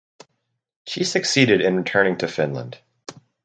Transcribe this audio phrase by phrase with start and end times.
[0.87, 2.79] She succeeded in returning to Finland.